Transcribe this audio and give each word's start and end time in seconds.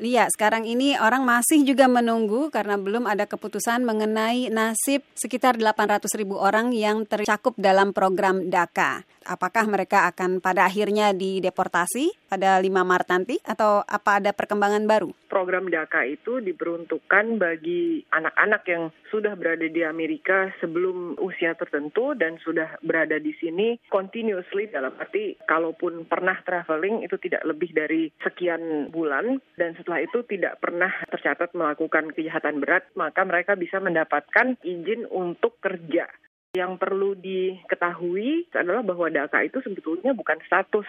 Iya, 0.00 0.32
sekarang 0.32 0.64
ini 0.64 0.96
orang 0.96 1.28
masih 1.28 1.60
juga 1.60 1.84
menunggu 1.84 2.48
karena 2.48 2.80
belum 2.80 3.04
ada 3.04 3.28
keputusan 3.28 3.84
mengenai 3.84 4.48
nasib 4.48 5.04
sekitar 5.12 5.60
800 5.60 6.08
ribu 6.16 6.40
orang 6.40 6.72
yang 6.72 7.04
tercakup 7.04 7.52
dalam 7.60 7.92
program 7.92 8.48
DAKA. 8.48 9.04
Apakah 9.28 9.68
mereka 9.68 10.08
akan 10.08 10.40
pada 10.40 10.64
akhirnya 10.64 11.12
dideportasi 11.12 12.16
pada 12.32 12.56
5 12.56 12.72
Maret 12.72 13.08
nanti 13.12 13.36
atau 13.44 13.84
apa 13.84 14.16
ada 14.16 14.32
perkembangan 14.32 14.88
baru? 14.88 15.12
Program 15.28 15.68
DAKA 15.68 16.16
itu 16.16 16.40
diperuntukkan 16.40 17.36
bagi 17.36 18.00
anak-anak 18.08 18.62
yang 18.72 18.88
sudah 19.12 19.36
berada 19.36 19.68
di 19.68 19.84
Amerika 19.84 20.48
sebelum 20.64 21.20
usia 21.20 21.52
tertentu 21.52 22.16
dan 22.16 22.40
sudah 22.40 22.80
berada 22.80 23.20
di 23.20 23.36
sini 23.36 23.76
continuously 23.92 24.72
dalam 24.72 24.96
arti 24.96 25.36
kalaupun 25.44 26.08
pernah 26.08 26.40
traveling 26.40 27.04
itu 27.04 27.20
tidak 27.20 27.44
lebih 27.44 27.76
dari 27.76 28.08
sekian 28.24 28.88
bulan 28.88 29.36
dan 29.60 29.76
setelah 29.90 30.06
itu 30.06 30.22
tidak 30.30 30.62
pernah 30.62 30.92
tercatat 31.10 31.50
melakukan 31.50 32.14
kejahatan 32.14 32.62
berat 32.62 32.86
maka 32.94 33.26
mereka 33.26 33.58
bisa 33.58 33.82
mendapatkan 33.82 34.54
izin 34.62 35.02
untuk 35.10 35.58
kerja 35.58 36.06
yang 36.54 36.78
perlu 36.78 37.18
diketahui 37.18 38.46
adalah 38.54 38.86
bahwa 38.86 39.10
DAKA 39.10 39.50
itu 39.50 39.58
sebetulnya 39.66 40.14
bukan 40.14 40.38
status. 40.46 40.86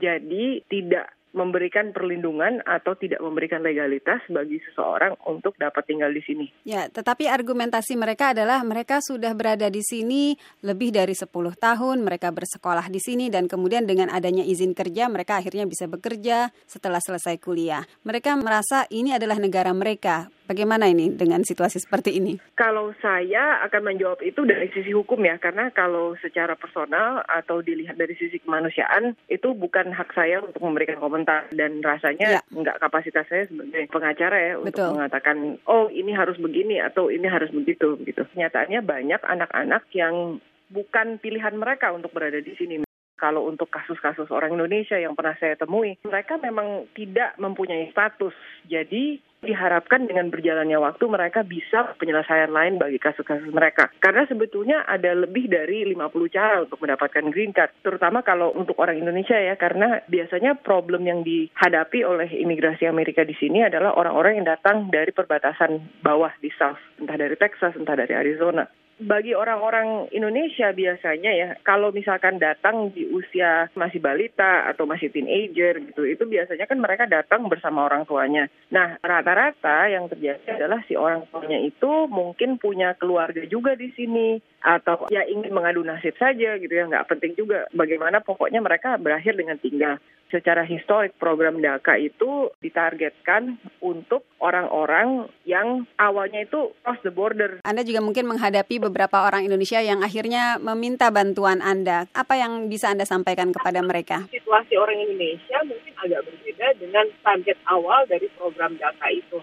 Jadi 0.00 0.64
tidak 0.72 1.12
memberikan 1.30 1.94
perlindungan 1.94 2.62
atau 2.66 2.98
tidak 2.98 3.22
memberikan 3.22 3.62
legalitas 3.62 4.18
bagi 4.26 4.58
seseorang 4.70 5.14
untuk 5.30 5.54
dapat 5.56 5.86
tinggal 5.86 6.10
di 6.10 6.22
sini. 6.22 6.46
Ya, 6.66 6.90
tetapi 6.90 7.30
argumentasi 7.30 7.94
mereka 7.94 8.34
adalah 8.34 8.62
mereka 8.66 8.98
sudah 8.98 9.30
berada 9.34 9.70
di 9.70 9.82
sini 9.82 10.34
lebih 10.66 10.90
dari 10.90 11.14
10 11.14 11.30
tahun, 11.54 11.96
mereka 12.02 12.34
bersekolah 12.34 12.90
di 12.90 12.98
sini 12.98 13.30
dan 13.30 13.46
kemudian 13.46 13.86
dengan 13.86 14.10
adanya 14.10 14.42
izin 14.42 14.74
kerja 14.74 15.06
mereka 15.06 15.38
akhirnya 15.38 15.66
bisa 15.70 15.86
bekerja 15.86 16.50
setelah 16.66 16.98
selesai 16.98 17.38
kuliah. 17.38 17.86
Mereka 18.02 18.34
merasa 18.38 18.86
ini 18.90 19.14
adalah 19.14 19.38
negara 19.38 19.70
mereka. 19.70 20.26
Bagaimana 20.50 20.90
ini 20.90 21.14
dengan 21.14 21.46
situasi 21.46 21.78
seperti 21.78 22.18
ini? 22.18 22.34
Kalau 22.58 22.90
saya 22.98 23.62
akan 23.70 23.94
menjawab 23.94 24.18
itu 24.26 24.42
dari 24.42 24.66
sisi 24.74 24.90
hukum 24.90 25.22
ya, 25.22 25.38
karena 25.38 25.70
kalau 25.70 26.18
secara 26.18 26.58
personal 26.58 27.22
atau 27.22 27.62
dilihat 27.62 27.94
dari 27.94 28.18
sisi 28.18 28.42
kemanusiaan 28.42 29.14
itu 29.30 29.54
bukan 29.54 29.94
hak 29.94 30.10
saya 30.10 30.42
untuk 30.42 30.58
memberikan 30.66 30.98
komentar 30.98 31.46
dan 31.54 31.78
rasanya 31.86 32.42
ya. 32.42 32.42
nggak 32.50 32.82
kapasitas 32.82 33.30
saya 33.30 33.46
sebagai 33.46 33.86
pengacara 33.94 34.36
ya 34.42 34.54
Betul. 34.58 34.66
untuk 34.66 34.98
mengatakan 34.98 35.36
oh 35.70 35.86
ini 35.86 36.10
harus 36.18 36.34
begini 36.42 36.82
atau 36.82 37.14
ini 37.14 37.30
harus 37.30 37.54
begitu 37.54 37.94
gitu. 38.02 38.26
Nyatanya 38.34 38.82
banyak 38.82 39.22
anak-anak 39.22 39.86
yang 39.94 40.42
bukan 40.66 41.22
pilihan 41.22 41.54
mereka 41.54 41.94
untuk 41.94 42.10
berada 42.10 42.42
di 42.42 42.58
sini 42.58 42.89
kalau 43.20 43.44
untuk 43.44 43.68
kasus-kasus 43.68 44.32
orang 44.32 44.56
Indonesia 44.56 44.96
yang 44.96 45.12
pernah 45.12 45.36
saya 45.36 45.60
temui, 45.60 46.00
mereka 46.08 46.40
memang 46.40 46.88
tidak 46.96 47.36
mempunyai 47.36 47.92
status. 47.92 48.32
Jadi 48.64 49.20
diharapkan 49.40 50.04
dengan 50.04 50.28
berjalannya 50.28 50.76
waktu 50.76 51.04
mereka 51.08 51.40
bisa 51.40 51.96
penyelesaian 51.96 52.52
lain 52.52 52.76
bagi 52.76 53.00
kasus-kasus 53.00 53.48
mereka. 53.52 53.88
Karena 53.98 54.28
sebetulnya 54.28 54.84
ada 54.84 55.16
lebih 55.16 55.48
dari 55.48 55.84
50 55.88 56.36
cara 56.36 56.64
untuk 56.68 56.78
mendapatkan 56.80 57.24
green 57.32 57.56
card, 57.56 57.72
terutama 57.80 58.20
kalau 58.20 58.52
untuk 58.52 58.76
orang 58.76 59.00
Indonesia 59.00 59.36
ya, 59.36 59.56
karena 59.56 60.04
biasanya 60.12 60.60
problem 60.60 61.08
yang 61.08 61.24
dihadapi 61.24 62.04
oleh 62.04 62.28
imigrasi 62.28 62.84
Amerika 62.84 63.24
di 63.24 63.32
sini 63.40 63.64
adalah 63.64 63.96
orang-orang 63.96 64.44
yang 64.44 64.46
datang 64.48 64.92
dari 64.92 65.10
perbatasan 65.10 66.04
bawah 66.04 66.32
di 66.44 66.52
South, 66.60 66.80
entah 67.00 67.16
dari 67.16 67.36
Texas, 67.40 67.72
entah 67.80 67.96
dari 67.96 68.12
Arizona 68.12 68.68
bagi 69.00 69.32
orang-orang 69.32 70.12
Indonesia 70.12 70.70
biasanya 70.76 71.32
ya, 71.32 71.48
kalau 71.64 71.88
misalkan 71.90 72.36
datang 72.36 72.92
di 72.92 73.08
usia 73.08 73.72
masih 73.72 73.98
balita 73.98 74.68
atau 74.68 74.84
masih 74.84 75.08
teenager 75.08 75.80
gitu, 75.80 76.04
itu 76.04 76.24
biasanya 76.28 76.68
kan 76.68 76.76
mereka 76.76 77.08
datang 77.08 77.48
bersama 77.48 77.88
orang 77.88 78.04
tuanya. 78.04 78.46
Nah, 78.68 79.00
rata-rata 79.00 79.88
yang 79.88 80.06
terjadi 80.12 80.60
adalah 80.60 80.84
si 80.84 80.94
orang 80.94 81.24
tuanya 81.32 81.58
itu 81.64 82.06
mungkin 82.12 82.60
punya 82.60 82.92
keluarga 83.00 83.42
juga 83.48 83.72
di 83.72 83.88
sini 83.96 84.36
atau 84.60 85.08
ya 85.08 85.24
ingin 85.24 85.56
mengadu 85.56 85.80
nasib 85.80 86.12
saja 86.20 86.60
gitu 86.60 86.70
ya, 86.70 86.84
nggak 86.84 87.08
penting 87.08 87.32
juga 87.32 87.64
bagaimana 87.72 88.20
pokoknya 88.20 88.60
mereka 88.60 89.00
berakhir 89.00 89.34
dengan 89.40 89.56
tinggal. 89.56 89.96
Secara 90.30 90.62
historik 90.62 91.18
program 91.18 91.58
DAKA 91.58 92.06
itu 92.06 92.54
ditargetkan 92.62 93.58
untuk 93.82 94.22
orang-orang 94.38 95.26
yang 95.42 95.90
awalnya 95.98 96.46
itu 96.46 96.70
cross 96.86 97.02
the 97.02 97.10
border. 97.10 97.58
Anda 97.66 97.82
juga 97.82 97.98
mungkin 97.98 98.30
menghadapi 98.30 98.78
beberapa 98.90 99.22
orang 99.22 99.46
Indonesia 99.46 99.78
yang 99.78 100.02
akhirnya 100.02 100.58
meminta 100.58 101.08
bantuan 101.14 101.62
Anda. 101.62 102.10
Apa 102.12 102.36
yang 102.36 102.66
bisa 102.66 102.90
Anda 102.90 103.06
sampaikan 103.06 103.54
kepada 103.54 103.78
mereka? 103.80 104.26
Situasi 104.34 104.74
orang 104.74 104.98
Indonesia 104.98 105.62
mungkin 105.62 105.94
agak 105.94 106.26
berbeda 106.26 106.66
dengan 106.82 107.06
target 107.22 107.58
awal 107.70 108.04
dari 108.10 108.26
program 108.34 108.74
data 108.76 109.06
itu. 109.14 109.38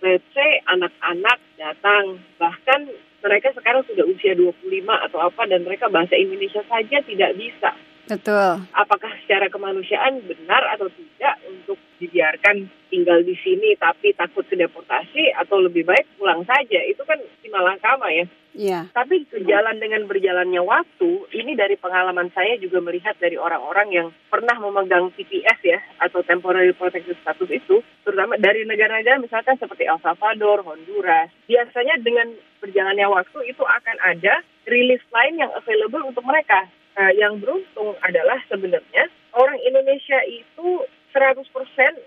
Let's 0.00 0.24
say 0.32 0.62
anak-anak 0.66 1.38
datang, 1.60 2.22
bahkan 2.40 2.88
mereka 3.20 3.50
sekarang 3.52 3.82
sudah 3.84 4.06
usia 4.06 4.32
25 4.32 4.62
atau 5.10 5.18
apa 5.20 5.42
dan 5.50 5.66
mereka 5.66 5.90
bahasa 5.90 6.14
Indonesia 6.16 6.62
saja 6.70 7.02
tidak 7.02 7.34
bisa. 7.36 7.70
Betul. 8.08 8.64
Apakah 8.72 9.12
secara 9.20 9.52
kemanusiaan 9.52 10.24
benar 10.24 10.64
atau 10.72 10.88
tidak 10.88 11.34
untuk 11.44 11.76
dibiarkan 11.98 12.70
tinggal 12.88 13.20
di 13.20 13.36
sini 13.36 13.76
tapi 13.76 14.16
takut 14.16 14.46
ke 14.48 14.56
deportasi 14.56 15.34
atau 15.36 15.60
lebih 15.60 15.84
baik 15.84 16.06
pulang 16.16 16.42
saja 16.48 16.80
itu 16.88 17.02
kan 17.04 17.20
si 17.42 17.46
malangkama 17.52 18.08
ya. 18.14 18.26
Iya. 18.58 18.80
Tapi 18.90 19.22
sejalan 19.30 19.78
dengan 19.78 20.10
berjalannya 20.10 20.58
waktu, 20.66 21.30
ini 21.30 21.54
dari 21.54 21.78
pengalaman 21.78 22.26
saya 22.34 22.58
juga 22.58 22.82
melihat 22.82 23.14
dari 23.22 23.38
orang-orang 23.38 23.88
yang 23.94 24.08
pernah 24.26 24.58
memegang 24.58 25.14
TPS 25.14 25.62
ya 25.62 25.78
atau 26.02 26.26
Temporary 26.26 26.74
Protected 26.74 27.14
Status 27.22 27.46
itu, 27.54 27.78
terutama 28.02 28.34
dari 28.34 28.66
negara-negara 28.66 29.22
misalkan 29.22 29.54
seperti 29.62 29.86
El 29.86 30.02
Salvador, 30.02 30.66
Honduras. 30.66 31.30
Biasanya 31.46 32.02
dengan 32.02 32.34
berjalannya 32.58 33.06
waktu 33.06 33.38
itu 33.46 33.62
akan 33.62 33.96
ada 34.02 34.42
rilis 34.66 35.06
lain 35.14 35.38
yang 35.38 35.54
available 35.54 36.10
untuk 36.10 36.26
mereka. 36.26 36.66
Nah, 36.98 37.14
yang 37.14 37.38
beruntung 37.38 37.94
adalah 38.02 38.42
sebenarnya 38.50 39.06
orang 39.38 39.58
Indonesia 39.62 40.18
itu 40.26 40.82
100% 41.12 41.48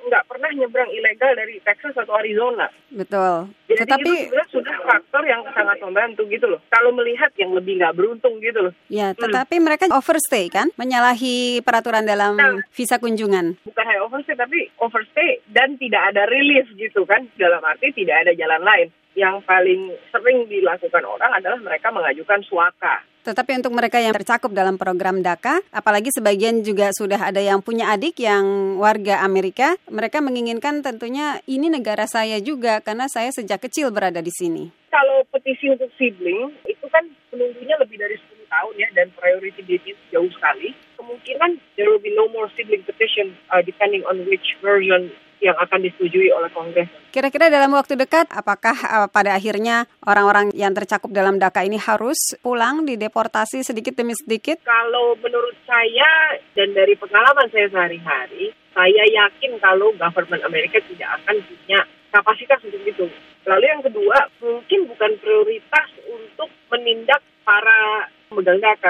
nggak 0.08 0.24
pernah 0.30 0.50
nyebrang 0.54 0.90
ilegal 0.94 1.34
dari 1.34 1.58
Texas 1.66 1.98
atau 1.98 2.14
Arizona. 2.16 2.70
Betul. 2.92 3.50
Jadi 3.72 3.80
Tetapi 3.88 4.12
itu 4.30 4.44
sudah 4.52 4.76
faktor 4.84 5.24
yang 5.26 5.42
sangat 5.56 5.78
membantu 5.82 6.28
gitu 6.28 6.46
loh. 6.46 6.60
Kalau 6.70 6.92
melihat 6.94 7.32
yang 7.40 7.56
lebih 7.56 7.80
nggak 7.82 7.96
beruntung 7.98 8.38
gitu 8.44 8.70
loh. 8.70 8.74
Ya, 8.92 9.12
hmm. 9.12 9.20
tetapi 9.20 9.56
mereka 9.64 9.90
overstay 9.92 10.52
kan, 10.52 10.70
menyalahi 10.76 11.64
peraturan 11.64 12.04
dalam 12.04 12.38
nah, 12.38 12.60
visa 12.76 13.00
kunjungan. 13.02 13.58
Bukan 13.64 13.84
hanya 13.88 14.02
overstay, 14.06 14.36
tapi 14.38 14.70
overstay 14.78 15.42
dan 15.50 15.80
tidak 15.80 16.14
ada 16.14 16.28
relief 16.30 16.70
gitu 16.78 17.08
kan. 17.08 17.26
Dalam 17.40 17.64
arti 17.64 17.96
tidak 17.96 18.28
ada 18.28 18.32
jalan 18.36 18.62
lain. 18.62 18.90
Yang 19.12 19.44
paling 19.44 19.82
sering 20.10 20.48
dilakukan 20.48 21.04
orang 21.04 21.32
adalah 21.36 21.60
mereka 21.60 21.92
mengajukan 21.92 22.42
suaka 22.48 23.04
tetapi 23.22 23.62
untuk 23.62 23.78
mereka 23.78 24.02
yang 24.02 24.18
tercakup 24.18 24.50
dalam 24.50 24.82
program 24.82 25.22
DAKA, 25.22 25.62
apalagi 25.70 26.10
sebagian 26.10 26.66
juga 26.66 26.90
sudah 26.90 27.30
ada 27.30 27.38
yang 27.38 27.62
punya 27.62 27.94
adik 27.94 28.18
yang 28.18 28.78
warga 28.82 29.22
Amerika, 29.22 29.78
mereka 29.94 30.26
menginginkan 30.26 30.82
tentunya 30.82 31.38
ini 31.46 31.70
negara 31.70 32.10
saya 32.10 32.42
juga 32.42 32.82
karena 32.82 33.06
saya 33.06 33.30
sejak 33.30 33.62
kecil 33.62 33.94
berada 33.94 34.26
di 34.26 34.34
sini. 34.34 34.74
Kalau 34.90 35.22
petisi 35.30 35.70
untuk 35.70 35.94
sibling, 36.02 36.50
itu 36.66 36.86
kan 36.90 37.06
penunggunya 37.30 37.78
lebih 37.78 38.02
dari 38.02 38.18
10 38.18 38.42
tahun 38.50 38.74
ya 38.82 38.90
dan 38.98 39.14
priority 39.14 39.62
date 39.70 39.94
jauh 40.10 40.28
sekali. 40.34 40.74
Kemungkinan 40.98 41.62
there 41.78 41.94
will 41.94 42.02
be 42.02 42.12
no 42.18 42.26
more 42.34 42.50
sibling 42.58 42.82
petition 42.82 43.38
uh, 43.54 43.62
depending 43.62 44.02
on 44.10 44.26
which 44.26 44.58
version 44.66 45.14
yang 45.42 45.58
akan 45.58 45.82
disetujui 45.82 46.30
oleh 46.30 46.48
Kongres. 46.54 46.88
Kira-kira 47.10 47.50
dalam 47.50 47.74
waktu 47.74 47.98
dekat, 47.98 48.30
apakah 48.30 48.78
uh, 48.88 49.08
pada 49.10 49.36
akhirnya 49.36 49.90
orang-orang 50.06 50.54
yang 50.54 50.72
tercakup 50.72 51.10
dalam 51.12 51.42
DAKA 51.42 51.66
ini 51.68 51.82
harus 51.82 52.38
pulang 52.40 52.86
dideportasi 52.86 53.66
sedikit 53.66 53.98
demi 53.98 54.14
sedikit? 54.16 54.62
Kalau 54.64 55.18
menurut 55.20 55.58
saya 55.66 56.40
dan 56.54 56.72
dari 56.78 56.94
pengalaman 56.96 57.50
saya 57.50 57.68
sehari-hari, 57.74 58.54
saya 58.72 59.04
yakin 59.10 59.60
kalau 59.60 59.92
government 59.98 60.46
Amerika 60.48 60.80
tidak 60.88 61.20
akan 61.20 61.42
punya 61.44 61.80
kapasitas 62.14 62.62
untuk 62.64 62.84
itu. 62.86 63.06
Lalu 63.50 63.66
yang 63.66 63.82
kedua, 63.82 64.18
mungkin 64.40 64.86
bukan 64.86 65.12
prioritas 65.20 65.90
untuk 66.06 66.48
menindak 66.70 67.20
para 67.42 68.08
pemegang 68.32 68.64
DAKA. 68.64 68.90